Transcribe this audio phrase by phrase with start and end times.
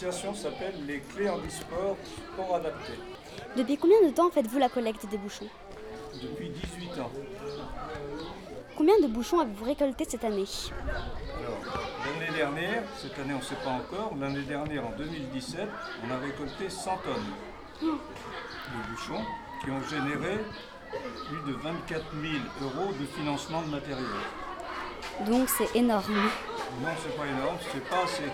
[0.00, 1.96] L'association s'appelle les Clés Handisport
[2.32, 2.92] Sport Adapté.
[3.56, 5.48] Depuis combien de temps faites-vous la collecte des bouchons?
[6.22, 7.10] Depuis 18 ans.
[8.76, 10.44] Combien de bouchons avez-vous récolté cette année?
[11.36, 11.58] Alors,
[12.06, 15.66] l'année dernière, cette année on ne sait pas encore, l'année dernière en 2017,
[16.06, 19.24] on a récolté 100 tonnes de bouchons
[19.64, 20.38] qui ont généré
[21.26, 24.06] plus de 24 000 euros de financement de matériel.
[25.26, 26.14] Donc c'est énorme.
[26.82, 28.30] Non, c'est pas énorme, c'est pas assez.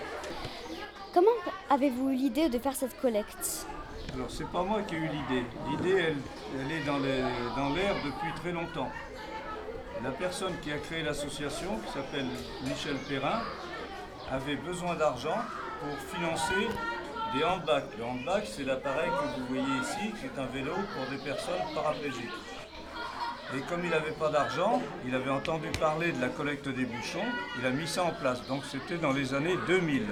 [1.15, 1.31] Comment
[1.69, 3.65] avez-vous eu l'idée de faire cette collecte?
[4.13, 5.45] Alors, c'est pas moi qui ai eu l'idée.
[5.71, 6.13] L'idée,
[6.59, 8.91] elle, est dans l'air depuis très longtemps.
[10.03, 12.25] La personne qui a créé l'association, qui s'appelle
[12.65, 13.39] Michel Perrin,
[14.29, 15.37] avait besoin d'argent
[15.79, 16.67] pour financer
[17.33, 17.85] des handbags.
[17.97, 21.63] Le handbag, c'est l'appareil que vous voyez ici, qui est un vélo pour des personnes
[21.73, 22.27] paraplégiques.
[23.55, 27.23] Et comme il n'avait pas d'argent, il avait entendu parler de la collecte des bouchons,
[27.57, 28.45] il a mis ça en place.
[28.47, 30.07] Donc c'était dans les années 2000.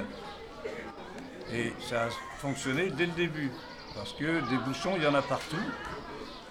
[1.54, 3.52] Et ça a fonctionné dès le début.
[3.96, 5.56] Parce que des bouchons, il y en a partout.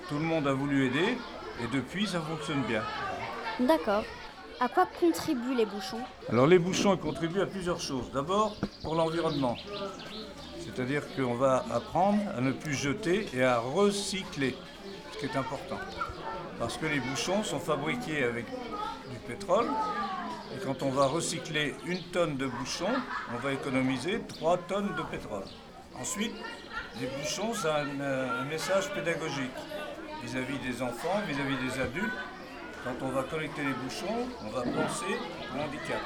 [0.08, 1.18] Tout le monde a voulu aider.
[1.60, 2.82] Et depuis, ça fonctionne bien.
[3.60, 4.04] D'accord.
[4.60, 6.00] À quoi contribuent les bouchons?
[6.28, 8.12] Alors les bouchons ils contribuent à plusieurs choses.
[8.12, 9.56] D'abord, pour l'environnement.
[10.60, 14.56] C'est-à-dire qu'on va apprendre à ne plus jeter et à recycler,
[15.12, 15.78] ce qui est important.
[16.60, 19.66] Parce que les bouchons sont fabriqués avec du pétrole.
[20.55, 22.95] Et quand on va recycler une tonne de bouchons,
[23.34, 25.45] on va économiser 3 tonnes de pétrole.
[25.98, 26.34] Ensuite,
[27.00, 29.50] les bouchons, a un, un message pédagogique
[30.23, 32.12] vis-à-vis des enfants, vis-à-vis des adultes.
[32.84, 35.17] Quand on va collecter les bouchons, on va penser
[35.55, 36.00] au handicap.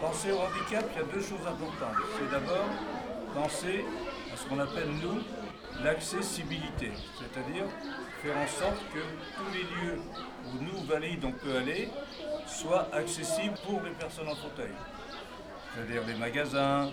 [0.00, 1.96] Penser au handicap, il y a deux choses importantes.
[2.18, 2.68] C'est d'abord
[3.34, 3.84] penser
[4.32, 5.20] à ce qu'on appelle, nous,
[5.82, 6.92] l'accessibilité.
[7.18, 7.64] C'est-à-dire
[8.24, 9.00] faire en sorte que
[9.36, 10.00] tous les lieux
[10.46, 11.90] où nous, valides, on peut aller,
[12.46, 14.72] soient accessibles pour les personnes en fauteuil.
[15.74, 16.90] C'est-à-dire les magasins,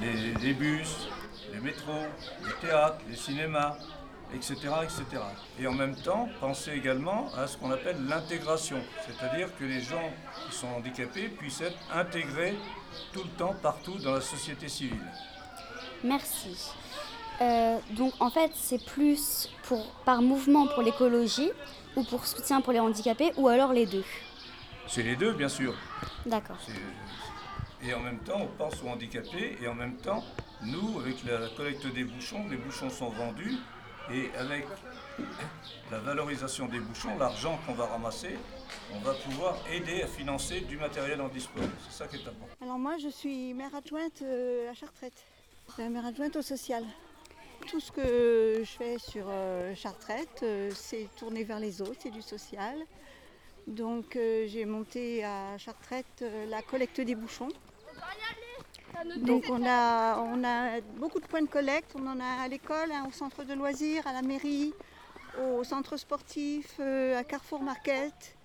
[0.00, 1.08] les, les bus,
[1.52, 2.06] les métros,
[2.44, 3.76] les théâtres, les cinémas,
[4.34, 4.54] etc.,
[4.84, 5.22] etc.
[5.58, 10.12] Et en même temps, penser également à ce qu'on appelle l'intégration, c'est-à-dire que les gens
[10.46, 12.54] qui sont handicapés puissent être intégrés
[13.12, 15.10] tout le temps, partout dans la société civile.
[16.04, 16.72] Merci.
[17.42, 21.50] Euh, donc en fait, c'est plus pour, par mouvement pour l'écologie
[21.96, 24.04] ou pour soutien pour les handicapés ou alors les deux
[24.86, 25.74] C'est les deux, bien sûr.
[26.24, 26.56] D'accord.
[27.84, 30.22] Et en même temps, on pense aux handicapés, et en même temps,
[30.62, 33.56] nous, avec la collecte des bouchons, les bouchons sont vendus,
[34.12, 34.66] et avec
[35.90, 38.36] la valorisation des bouchons, l'argent qu'on va ramasser,
[38.94, 41.72] on va pouvoir aider à financer du matériel en disponible.
[41.88, 42.54] C'est ça qui est important.
[42.62, 45.20] Alors moi, je suis maire adjointe euh, à Chartrette,
[45.78, 46.84] Euh, maire adjointe au social.
[47.68, 52.10] Tout ce que je fais sur euh, Chartrette, euh, c'est tourné vers les autres, c'est
[52.10, 52.76] du social.
[53.66, 57.48] Donc euh, j'ai monté à Chartrette euh, la collecte des bouchons.
[59.16, 62.92] Donc on a, on a beaucoup de points de collecte, on en a à l'école,
[62.92, 64.72] hein, au centre de loisirs, à la mairie,
[65.40, 68.36] au centre sportif, euh, à Carrefour Market.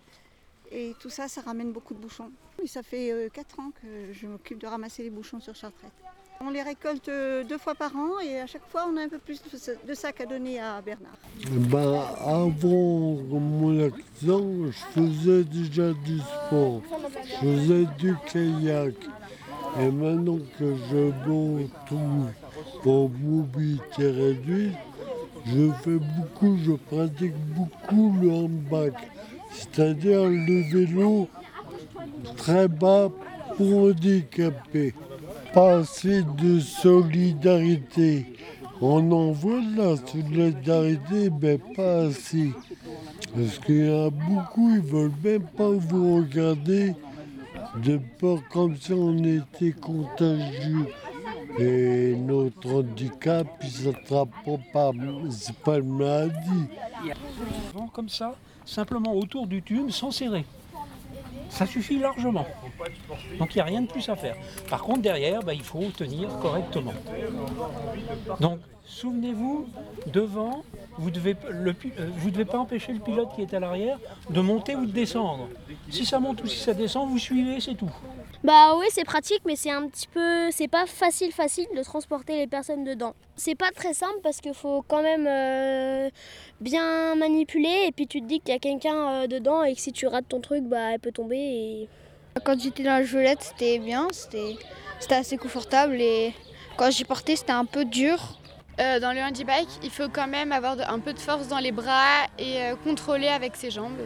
[0.71, 2.31] Et tout ça, ça ramène beaucoup de bouchons.
[2.61, 5.93] Et ça fait 4 ans que je m'occupe de ramasser les bouchons sur Chartrette.
[6.39, 9.09] On les récolte euh, deux fois par an et à chaque fois on a un
[9.09, 9.41] peu plus
[9.87, 11.17] de- sacs à donner à Bernard.
[11.51, 16.81] Ben, avant mon accident, je faisais déjà du sport.
[17.25, 18.93] Je faisais du kayak.
[19.79, 21.71] Et maintenant que je monte
[22.85, 24.73] en mobilité réduite,
[25.45, 28.93] je fais beaucoup, je pratique beaucoup le handbag.
[29.51, 31.27] C'est-à-dire le vélo
[32.37, 33.09] très bas
[33.55, 34.93] pour handicapés.
[35.57, 38.27] Pas assez de solidarité.
[38.79, 42.51] On en voit de la solidarité, mais pas assez.
[43.33, 46.93] Parce qu'il y a beaucoup, ils veulent même pas vous regarder
[47.83, 50.89] de peur comme si on était contagieux.
[51.57, 54.29] Et notre handicap, il s'attrape
[54.71, 54.91] pas,
[55.31, 56.67] c'est pas une maladie.
[57.93, 60.45] Comme ça, simplement autour du tube, sans serrer.
[61.49, 62.45] Ça suffit largement.
[63.39, 64.35] Donc il n'y a rien de plus à faire.
[64.69, 66.93] Par contre, derrière, bah, il faut tenir correctement.
[68.39, 69.67] Donc, souvenez-vous,
[70.07, 70.63] devant,
[70.97, 71.73] vous ne euh,
[72.31, 73.97] devez pas empêcher le pilote qui est à l'arrière
[74.29, 75.49] de monter ou de descendre.
[75.89, 77.91] Si ça monte ou si ça descend, vous suivez, c'est tout.
[78.43, 82.35] Bah oui, c'est pratique, mais c'est un petit peu, c'est pas facile facile de transporter
[82.37, 83.15] les personnes dedans.
[83.35, 86.09] C'est pas très simple parce qu'il faut quand même euh,
[86.61, 89.81] bien manipuler et puis tu te dis qu'il y a quelqu'un euh, dedans et que
[89.81, 91.89] si tu rates ton truc, bah elle peut tomber et
[92.43, 94.55] Quand j'étais dans la Jolette, c'était bien, c'était
[94.99, 96.33] c'était assez confortable et
[96.77, 98.37] quand j'y portais, c'était un peu dur.
[98.79, 101.71] Euh, dans le handibike, il faut quand même avoir un peu de force dans les
[101.71, 103.97] bras et euh, contrôler avec ses jambes.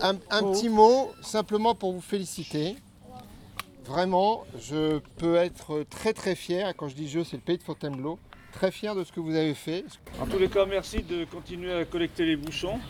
[0.00, 2.76] Un, un petit mot simplement pour vous féliciter.
[3.84, 7.62] Vraiment, je peux être très très fier, quand je dis je, c'est le pays de
[7.62, 8.18] Fontainebleau,
[8.52, 9.84] très fier de ce que vous avez fait.
[10.20, 12.80] En tous les cas, merci de continuer à collecter les bouchons.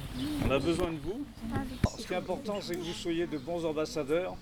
[0.47, 1.25] On a besoin de vous.
[1.99, 4.37] Ce qui est important, c'est que vous soyez de bons ambassadeurs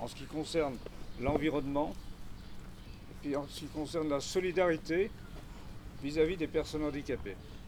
[0.00, 0.76] en ce qui concerne
[1.20, 1.92] l'environnement
[3.10, 5.10] et puis en ce qui concerne la solidarité
[6.02, 7.36] vis-à-vis des personnes handicapées.